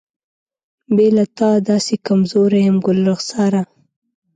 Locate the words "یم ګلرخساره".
2.67-3.61